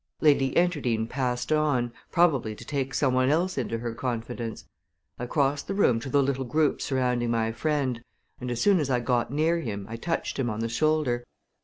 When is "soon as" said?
8.59-8.89